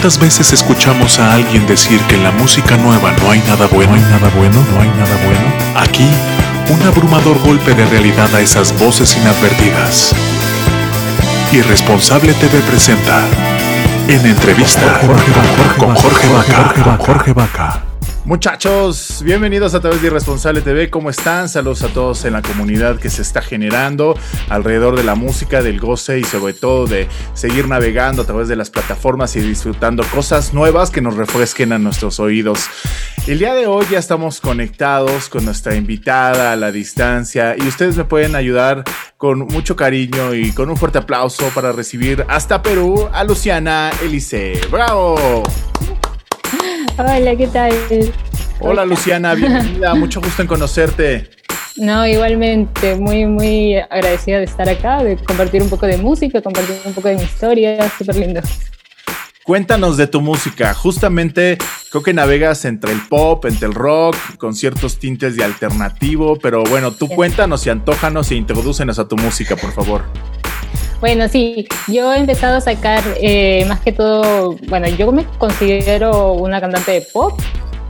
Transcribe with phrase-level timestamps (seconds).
[0.00, 3.90] ¿Cuántas veces escuchamos a alguien decir que en la música nueva no hay nada bueno,
[3.90, 5.40] no hay nada bueno, no hay nada bueno?
[5.74, 6.08] Aquí,
[6.72, 10.14] un abrumador golpe de realidad a esas voces inadvertidas.
[11.50, 13.24] Irresponsable TV presenta
[14.06, 15.00] en entrevista
[15.76, 16.96] con Jorge Vaca.
[17.04, 17.87] Jorge Vaca.
[18.28, 20.90] Muchachos, bienvenidos a través de Irresponsable TV.
[20.90, 21.48] ¿Cómo están?
[21.48, 24.18] Saludos a todos en la comunidad que se está generando
[24.50, 28.56] alrededor de la música, del goce y sobre todo de seguir navegando a través de
[28.56, 32.68] las plataformas y disfrutando cosas nuevas que nos refresquen a nuestros oídos.
[33.26, 37.96] El día de hoy ya estamos conectados con nuestra invitada a la distancia y ustedes
[37.96, 38.84] me pueden ayudar
[39.16, 44.60] con mucho cariño y con un fuerte aplauso para recibir hasta Perú a Luciana Elise.
[44.70, 45.44] ¡Bravo!
[46.98, 47.72] Hola, ¿qué tal?
[48.60, 51.30] Hola Luciana, bienvenida, mucho gusto en conocerte.
[51.76, 56.76] No, igualmente, muy, muy agradecida de estar acá, de compartir un poco de música, compartir
[56.84, 58.40] un poco de mi historia, súper lindo.
[59.44, 60.74] Cuéntanos de tu música.
[60.74, 61.56] Justamente
[61.90, 66.64] creo que navegas entre el pop, entre el rock, con ciertos tintes de alternativo, pero
[66.64, 70.02] bueno, tú cuéntanos y antójanos e introdúcenos a tu música, por favor.
[71.00, 76.32] Bueno, sí, yo he empezado a sacar eh, más que todo, bueno, yo me considero
[76.32, 77.40] una cantante de pop,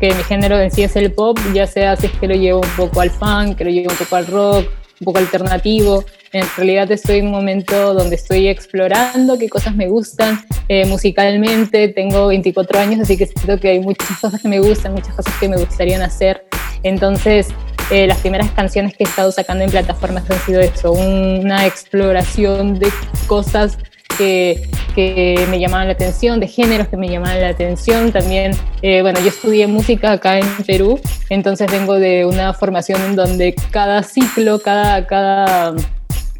[0.00, 2.60] que mi género en sí es el pop, ya sea si es que lo llevo
[2.60, 6.04] un poco al funk, que lo llevo un poco al rock, un poco alternativo.
[6.32, 11.88] En realidad estoy en un momento donde estoy explorando qué cosas me gustan eh, musicalmente.
[11.88, 15.32] Tengo 24 años, así que siento que hay muchas cosas que me gustan, muchas cosas
[15.38, 16.44] que me gustarían hacer.
[16.82, 17.48] Entonces,
[17.90, 22.78] eh, las primeras canciones que he estado sacando en plataformas han sido eso, una exploración
[22.78, 22.88] de
[23.26, 23.78] cosas
[24.18, 28.10] que, que, me llamaban la atención, de géneros que me llamaban la atención.
[28.10, 28.52] También,
[28.82, 30.98] eh, bueno, yo estudié música acá en Perú,
[31.28, 35.74] entonces vengo de una formación en donde cada ciclo, cada, cada,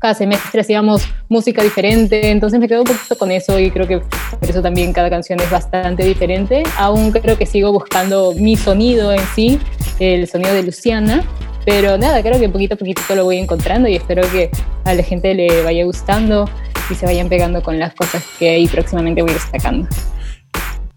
[0.01, 3.99] cada semestre hacíamos música diferente, entonces me quedo un poquito con eso y creo que
[3.99, 6.63] por eso también cada canción es bastante diferente.
[6.79, 9.61] Aún creo que sigo buscando mi sonido en sí,
[10.01, 11.25] el sonido de Luciana,
[11.67, 14.51] pero nada, creo que poquito a poquito lo voy encontrando y espero que
[14.85, 16.49] a la gente le vaya gustando
[16.91, 19.89] y se vayan pegando con las cosas que ahí próximamente voy destacando.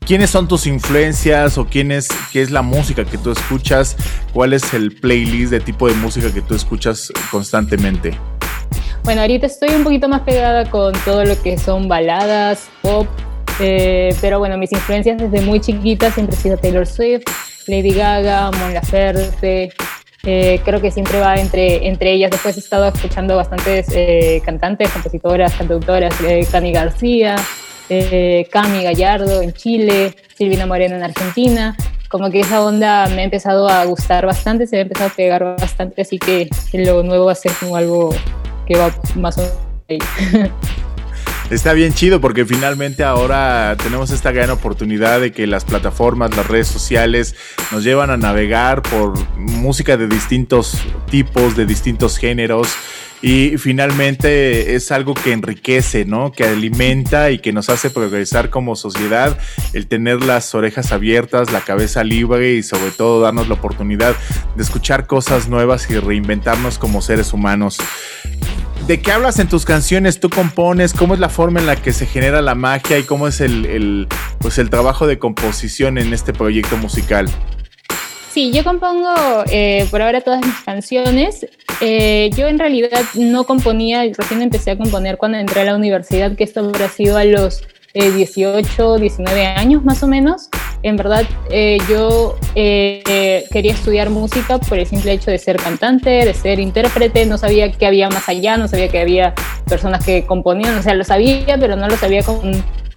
[0.05, 3.95] ¿Quiénes son tus influencias o quién es, qué es la música que tú escuchas?
[4.33, 8.17] ¿Cuál es el playlist de tipo de música que tú escuchas constantemente?
[9.03, 13.07] Bueno, ahorita estoy un poquito más pegada con todo lo que son baladas, pop,
[13.59, 17.23] eh, pero bueno, mis influencias desde muy chiquita siempre han sido Taylor Swift,
[17.67, 19.71] Lady Gaga, Mon Laferte,
[20.23, 22.31] eh, creo que siempre va entre, entre ellas.
[22.31, 27.35] Después he estado escuchando bastantes eh, cantantes, compositoras, cantautoras, eh, Cami García,
[28.51, 31.75] Cami Gallardo en Chile, Silvina Moreno en Argentina.
[32.09, 35.13] Como que esa onda me ha empezado a gustar bastante, se me ha empezado a
[35.13, 38.15] pegar bastante, así que lo nuevo va a ser como algo
[38.67, 39.57] que va más o menos
[39.87, 39.99] ahí.
[41.49, 46.45] Está bien chido porque finalmente ahora tenemos esta gran oportunidad de que las plataformas, las
[46.45, 47.33] redes sociales
[47.71, 50.77] nos llevan a navegar por música de distintos
[51.09, 52.67] tipos, de distintos géneros.
[53.23, 56.31] Y finalmente es algo que enriquece, ¿no?
[56.31, 59.37] Que alimenta y que nos hace progresar como sociedad,
[59.73, 64.15] el tener las orejas abiertas, la cabeza libre y sobre todo darnos la oportunidad
[64.55, 67.79] de escuchar cosas nuevas y reinventarnos como seres humanos.
[68.89, 70.19] ¿De qué hablas en tus canciones?
[70.19, 70.93] ¿Tú compones?
[70.93, 74.07] ¿Cómo es la forma en la que se genera la magia y cómo es el,
[74.39, 77.29] pues el trabajo de composición en este proyecto musical?
[78.31, 79.13] Sí, yo compongo
[79.51, 81.45] eh, por ahora todas mis canciones.
[81.81, 86.35] Eh, yo en realidad no componía, recién empecé a componer cuando entré a la universidad,
[86.35, 87.61] que esto habrá sido a los
[87.93, 90.49] 18, eh, 19 años más o menos.
[90.81, 96.09] En verdad, eh, yo eh, quería estudiar música por el simple hecho de ser cantante,
[96.09, 97.25] de ser intérprete.
[97.25, 99.33] No sabía que había más allá, no sabía que había
[99.67, 102.41] personas que componían, o sea, lo sabía, pero no lo sabía como,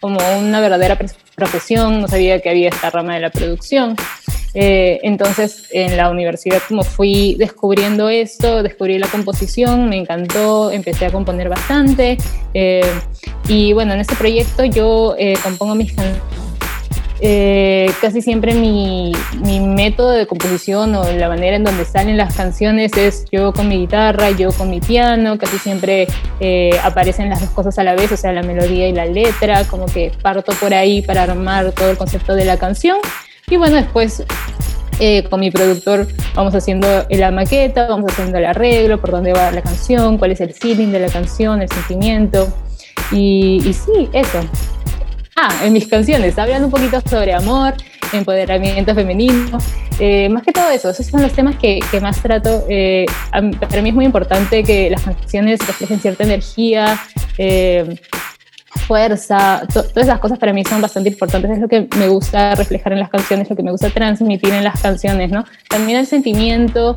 [0.01, 0.97] como una verdadera
[1.35, 3.97] profesión, no sabía que había esta rama de la producción.
[4.55, 11.07] Eh, entonces, en la universidad, como fui descubriendo esto, descubrí la composición, me encantó, empecé
[11.07, 12.19] a componer bastante.
[12.53, 12.83] Eh,
[13.49, 16.42] y bueno, en este proyecto yo eh, compongo mis canciones
[17.25, 19.13] eh, casi siempre mi,
[19.45, 23.69] mi, método de composición o la manera en donde salen las canciones es yo con
[23.69, 26.09] mi guitarra, yo con mi piano, casi siempre
[26.41, 29.63] eh, aparecen las dos cosas a la vez, o sea, la melodía y la letra,
[29.69, 32.99] como que parto por ahí para armar todo el concepto de la canción.
[33.49, 34.25] Y bueno, después
[34.99, 39.53] eh, con mi productor vamos haciendo la maqueta, vamos haciendo el arreglo, por dónde va
[39.53, 42.53] la canción, cuál es el feeling de la canción, el sentimiento.
[43.13, 44.41] Y, y sí, eso.
[45.37, 47.75] Ah, en mis canciones hablan un poquito sobre amor,
[48.13, 49.59] empoderamiento femenino,
[49.99, 52.67] eh, más que todo eso, esos son los temas que, que más trato.
[52.69, 57.01] Eh, para mí es muy importante que las canciones reflejen cierta energía,
[57.39, 57.99] eh,
[58.87, 62.93] fuerza, todas esas cosas para mí son bastante importantes, es lo que me gusta reflejar
[62.93, 65.45] en las canciones, lo que me gusta transmitir en las canciones, ¿no?
[65.69, 66.95] También el sentimiento.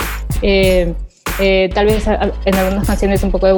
[1.37, 3.53] Eh, tal vez en algunas canciones un poco de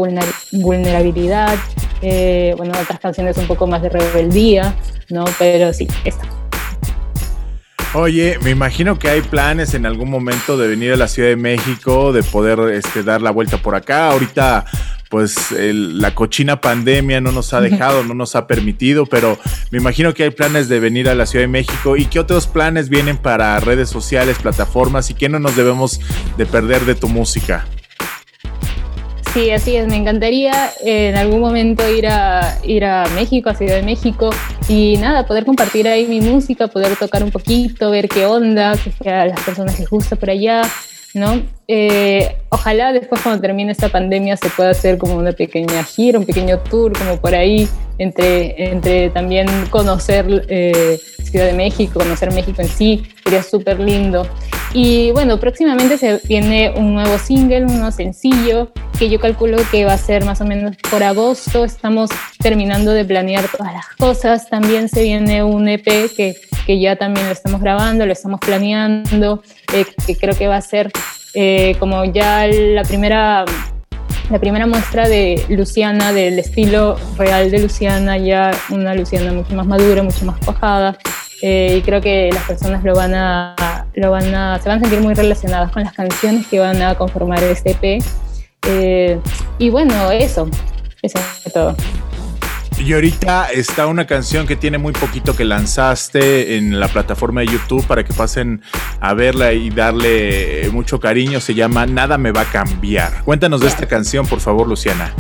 [0.52, 1.56] vulnerabilidad,
[2.02, 4.76] eh, bueno, otras canciones un poco más de rebeldía,
[5.10, 5.26] ¿no?
[5.40, 6.28] Pero sí, esta.
[7.94, 11.38] Oye, me imagino que hay planes en algún momento de venir a la Ciudad de
[11.38, 14.12] México, de poder este, dar la vuelta por acá.
[14.12, 14.66] Ahorita,
[15.10, 19.40] pues la cochina pandemia no nos ha dejado, no nos ha permitido, pero
[19.72, 21.96] me imagino que hay planes de venir a la Ciudad de México.
[21.96, 26.02] ¿Y qué otros planes vienen para redes sociales, plataformas y qué no nos debemos
[26.38, 27.66] de perder de tu música?
[29.38, 29.88] Sí, así es.
[29.88, 34.32] Me encantaría en algún momento ir a, ir a México, a Ciudad de México,
[34.68, 39.12] y nada, poder compartir ahí mi música, poder tocar un poquito, ver qué onda, que
[39.12, 40.64] a las personas les gusta por allá,
[41.14, 41.44] ¿no?
[41.68, 46.26] Eh, ojalá después cuando termine esta pandemia se pueda hacer como una pequeña gira, un
[46.26, 47.70] pequeño tour, como por ahí,
[48.00, 54.28] entre, entre también conocer eh, Ciudad de México, conocer México en sí, sería súper lindo.
[54.74, 59.86] Y bueno, próximamente se viene un nuevo single, un nuevo sencillo, que yo calculo que
[59.86, 61.64] va a ser más o menos por agosto.
[61.64, 62.10] Estamos
[62.40, 64.50] terminando de planear todas las cosas.
[64.50, 65.86] También se viene un EP
[66.16, 66.36] que,
[66.66, 69.42] que ya también lo estamos grabando, lo estamos planeando,
[69.74, 70.92] eh, que creo que va a ser
[71.34, 73.46] eh, como ya la primera
[74.30, 79.66] la primera muestra de Luciana, del estilo real de Luciana, ya una Luciana mucho más
[79.66, 80.98] madura, mucho más cuajada,
[81.42, 83.56] eh, y creo que las personas lo van a,
[83.94, 86.96] lo van a, se van a sentir muy relacionadas con las canciones que van a
[86.96, 88.04] conformar este EP.
[88.68, 89.20] Eh,
[89.60, 90.50] y bueno, eso,
[91.02, 91.76] eso es todo.
[92.80, 97.48] Y ahorita está una canción que tiene muy poquito que lanzaste en la plataforma de
[97.48, 98.62] YouTube para que pasen
[99.00, 101.40] a verla y darle mucho cariño.
[101.42, 103.24] Se llama Nada me va a cambiar.
[103.24, 105.12] Cuéntanos de esta canción, por favor, Luciana.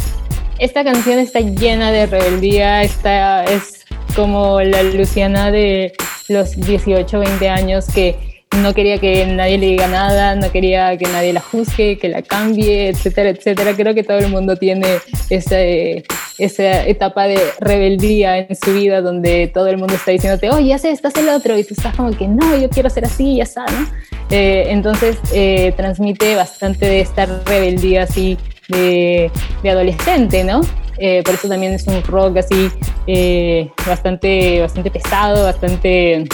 [0.59, 3.85] Esta canción está llena de rebeldía, está, es
[4.15, 5.93] como la Luciana de
[6.27, 8.15] los 18, 20 años que
[8.55, 12.21] no quería que nadie le diga nada, no quería que nadie la juzgue, que la
[12.21, 13.73] cambie, etcétera, etcétera.
[13.75, 19.47] Creo que todo el mundo tiene esa, esa etapa de rebeldía en su vida donde
[19.53, 22.11] todo el mundo está diciéndote, oh, ya sé, estás el otro, y tú estás como
[22.11, 23.87] que no, yo quiero ser así, ya está, ¿no?
[24.29, 28.37] Eh, entonces eh, transmite bastante de esta rebeldía así
[28.69, 29.31] de,
[29.61, 30.61] de adolescente, ¿no?
[30.99, 32.69] Eh, por eso también es un rock así
[33.05, 36.27] eh, bastante, bastante pesado, bastante,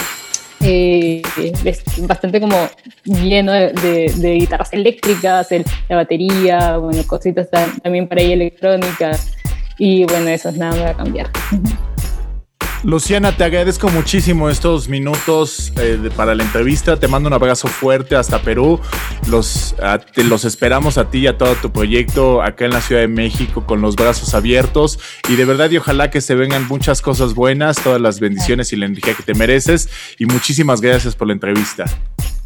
[0.60, 1.22] eh,
[1.98, 2.56] bastante como
[3.04, 5.48] lleno de, guitarras eléctricas,
[5.88, 7.48] la batería, bueno, cositas
[7.82, 9.32] también para ahí electrónicas.
[9.76, 11.30] Y bueno, eso es nada, me va a cambiar.
[12.84, 16.98] Luciana, te agradezco muchísimo estos minutos eh, para la entrevista.
[16.98, 18.78] Te mando un abrazo fuerte hasta Perú.
[20.14, 23.08] Te, los esperamos a ti y a todo tu proyecto acá en la Ciudad de
[23.08, 24.98] México con los brazos abiertos.
[25.30, 28.76] Y de verdad, y ojalá que se vengan muchas cosas buenas, todas las bendiciones y
[28.76, 29.88] la energía que te mereces.
[30.18, 31.86] Y muchísimas gracias por la entrevista.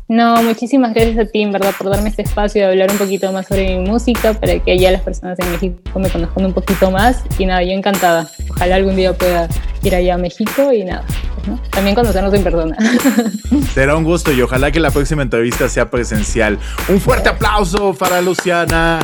[0.09, 3.31] No, muchísimas gracias a ti, en verdad, por darme este espacio de hablar un poquito
[3.31, 6.91] más sobre mi música, para que ya las personas en México me conozcan un poquito
[6.91, 7.23] más.
[7.39, 8.27] Y nada, yo encantada.
[8.49, 9.49] Ojalá algún día pueda
[9.83, 11.05] ir allá a México y nada,
[11.45, 12.77] pues, también conocernos en persona.
[13.75, 16.59] Será un gusto y ojalá que la próxima entrevista sea presencial.
[16.89, 19.01] Un fuerte aplauso para Luciana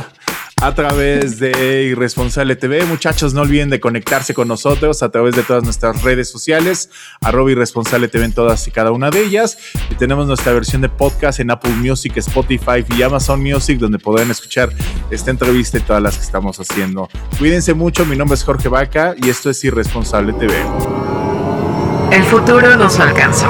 [0.61, 2.85] a través de Irresponsable TV.
[2.85, 6.89] Muchachos, no olviden de conectarse con nosotros a través de todas nuestras redes sociales,
[7.21, 9.57] arroba Irresponsable TV en todas y cada una de ellas.
[9.89, 14.31] Y tenemos nuestra versión de podcast en Apple Music, Spotify y Amazon Music, donde podrán
[14.31, 14.69] escuchar
[15.11, 17.09] esta entrevista y todas las que estamos haciendo.
[17.37, 20.55] Cuídense mucho, mi nombre es Jorge Vaca y esto es Irresponsable TV.
[22.11, 23.49] El futuro nos alcanzó.